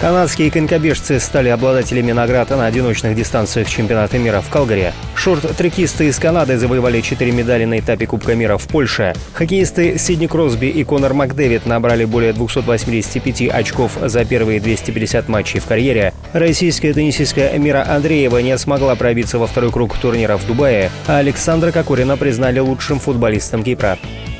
[0.00, 4.92] Канадские конькобежцы стали обладателями наград на одиночных дистанциях чемпионата мира в Калгари.
[5.16, 9.14] Шорт-трекисты из Канады завоевали 4 медали на этапе Кубка мира в Польше.
[9.32, 15.66] Хоккеисты Сидни Кросби и Конор Макдэвид набрали более 285 очков за первые 250 матчей в
[15.66, 16.14] карьере.
[16.32, 21.72] Российская теннисистка Мира Андреева не смогла пробиться во второй круг турнира в Дубае, а Александра
[21.72, 23.98] Кокорина признали лучшим футболистом Кипра.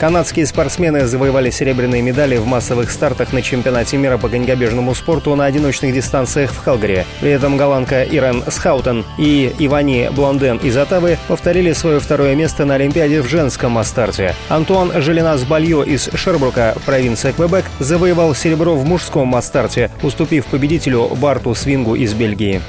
[0.00, 5.44] Канадские спортсмены завоевали серебряные медали в массовых стартах на чемпионате мира по конькобежному спорту на
[5.44, 7.04] одиночных дистанциях в Калгари.
[7.20, 12.76] При этом голландка Ирен Схаутен и Ивани Блонден из Оттавы повторили свое второе место на
[12.76, 14.34] Олимпиаде в женском масс-старте.
[14.48, 21.94] Антуан Желина-Больё из Шербрука, провинция Квебек, завоевал серебро в мужском масс-старте, уступив победителю Барту Свингсу
[21.94, 22.62] из Бельгии.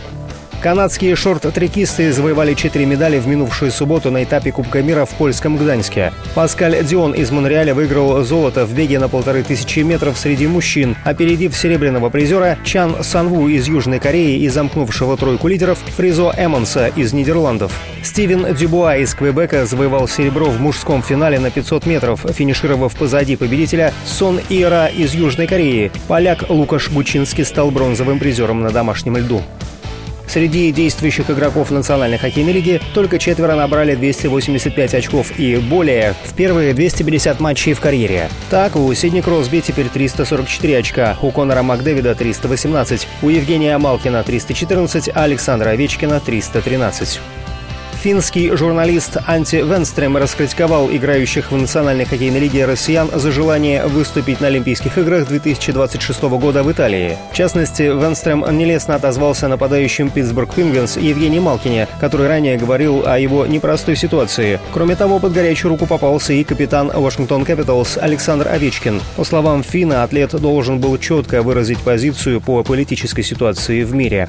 [0.62, 6.14] Канадские шорт-трекисты завоевали четыре медали в минувшую субботу на этапе Кубка мира в польском Гданьске.
[6.36, 11.58] Паскаль Дион из Монреаля выиграл золото в беге на полторы тысячи метров среди мужчин, опередив
[11.58, 17.72] серебряного призера Чан Санву из Южной Кореи и замкнувшего тройку лидеров Фризо Эмонса из Нидерландов.
[18.04, 23.96] Стивен Дюбуа из Квебека завоевал серебро в мужском финале на 500 метров, финишировав позади победителя
[24.06, 25.92] Сон Ира из Южной Кореи.
[26.08, 29.42] Поляк Лукаш Бучинский стал бронзовым призером на домашнем льду.
[30.32, 36.74] Среди действующих игроков Национальной хоккейной лиги только четверо набрали 285 очков и более в первые
[36.74, 38.30] 250 матчей в карьере.
[38.50, 45.10] Так, у Сидни Кросби теперь 344 очка, у Конора Макдэвида 318, у Евгения Малкина 314,
[45.14, 47.20] а Александра Овечкина 313.
[48.02, 54.48] Финский журналист Анти Венстрем раскритиковал играющих в Национальной хоккейной лиге россиян за желание выступить на
[54.48, 57.16] Олимпийских играх 2026 года в Италии.
[57.32, 63.46] В частности, Венстрем нелестно отозвался нападающим Питтсбург Пингвинс Евгений Малкине, который ранее говорил о его
[63.46, 64.60] непростой ситуации.
[64.74, 69.00] Кроме того, под горячую руку попался и капитан Вашингтон Капиталс Александр Овечкин.
[69.16, 74.28] По словам Фина, атлет должен был четко выразить позицию по политической ситуации в мире.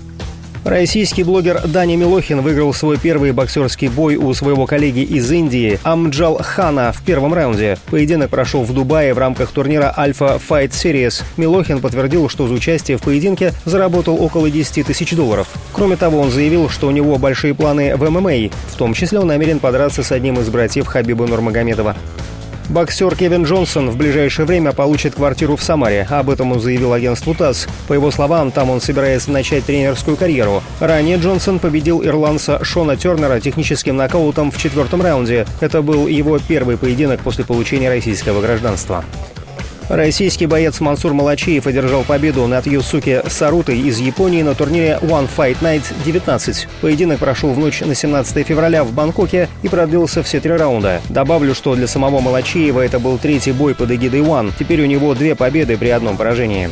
[0.64, 6.38] Российский блогер Даня Милохин выиграл свой первый боксерский бой у своего коллеги из Индии Амджал
[6.40, 7.78] Хана в первом раунде.
[7.90, 11.24] Поединок прошел в Дубае в рамках турнира Alpha Fight Series.
[11.36, 15.48] Милохин подтвердил, что за участие в поединке заработал около 10 тысяч долларов.
[15.72, 18.50] Кроме того, он заявил, что у него большие планы в ММА.
[18.68, 21.96] В том числе он намерен подраться с одним из братьев Хабиба Нурмагомедова.
[22.68, 26.06] Боксер Кевин Джонсон в ближайшее время получит квартиру в Самаре.
[26.08, 27.66] Об этом он заявил агентству ТАСС.
[27.88, 30.62] По его словам, там он собирается начать тренерскую карьеру.
[30.80, 35.46] Ранее Джонсон победил ирландца Шона Тернера техническим нокаутом в четвертом раунде.
[35.60, 39.04] Это был его первый поединок после получения российского гражданства.
[39.88, 45.58] Российский боец Мансур Малачиев одержал победу над Юсуки Сарутой из Японии на турнире One Fight
[45.60, 46.68] Night 19.
[46.80, 51.00] Поединок прошел в ночь на 17 февраля в Бангкоке и продлился все три раунда.
[51.08, 54.52] Добавлю, что для самого Малачиева это был третий бой под эгидой One.
[54.58, 56.70] Теперь у него две победы при одном поражении.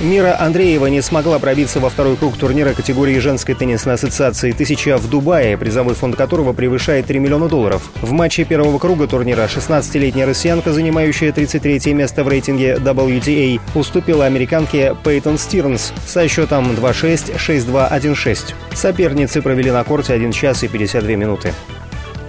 [0.00, 5.10] Мира Андреева не смогла пробиться во второй круг турнира категории женской теннисной ассоциации «Тысяча» в
[5.10, 7.90] Дубае, призовой фонд которого превышает 3 миллиона долларов.
[8.00, 14.96] В матче первого круга турнира 16-летняя россиянка, занимающая 33 место в рейтинге WTA, уступила американке
[15.04, 18.54] Пейтон Стирнс со счетом 2-6, 6-2, 1-6.
[18.72, 21.52] Соперницы провели на корте 1 час и 52 минуты.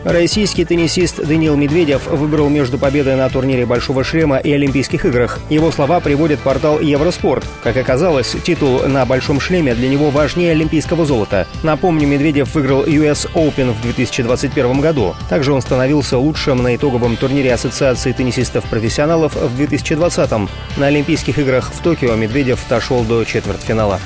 [0.04, 5.40] Российский теннисист Даниил Медведев выбрал между победой на турнире «Большого шлема» и Олимпийских играх.
[5.50, 7.46] Его слова приводит портал «Евроспорт».
[7.64, 11.48] Как оказалось, титул на «Большом шлеме» для него важнее олимпийского золота.
[11.62, 15.14] Напомню, Медведев выиграл US Open в 2021 году.
[15.30, 20.50] Также он становился лучшим на итоговом турнире Ассоциации теннисистов-профессионалов в 2020 -м.
[20.78, 24.00] На Олимпийских играх в Токио Медведев дошел до четвертьфинала.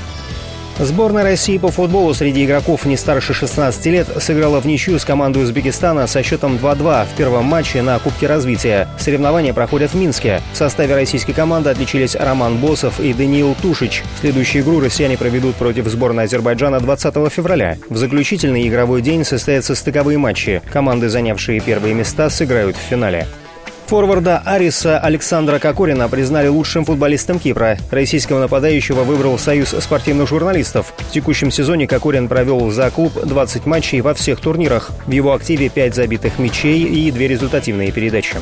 [0.78, 5.44] Сборная России по футболу среди игроков не старше 16 лет сыграла в ничью с командой
[5.44, 8.90] Узбекистана со счетом 2-2 в первом матче на Кубке развития.
[9.00, 10.42] Соревнования проходят в Минске.
[10.52, 14.04] В составе российской команды отличились Роман Босов и Даниил Тушич.
[14.20, 17.78] Следующую игру россияне проведут против сборной Азербайджана 20 февраля.
[17.90, 20.62] В заключительный игровой день состоятся стыковые матчи.
[20.74, 23.28] Команды, занявшие первые места, сыграют в финале.
[23.88, 27.78] Форварда Ариса Александра Кокорина признали лучшим футболистом Кипра.
[27.92, 30.92] Российского нападающего выбрал Союз спортивных журналистов.
[30.98, 34.90] В текущем сезоне Кокорин провел за клуб 20 матчей во всех турнирах.
[35.06, 38.38] В его активе 5 забитых мячей и 2 результативные передачи.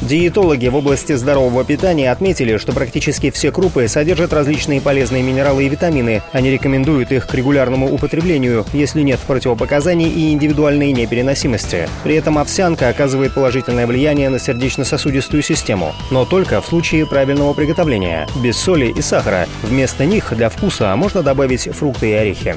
[0.00, 5.68] Диетологи в области здорового питания отметили, что практически все крупы содержат различные полезные минералы и
[5.68, 6.22] витамины.
[6.32, 11.88] Они рекомендуют их к регулярному употреблению, если нет противопоказаний и индивидуальной непереносимости.
[12.04, 18.28] При этом овсянка оказывает положительное влияние на сердечно-сосудистую систему, но только в случае правильного приготовления,
[18.42, 19.46] без соли и сахара.
[19.62, 22.56] Вместо них для вкуса можно добавить фрукты и орехи.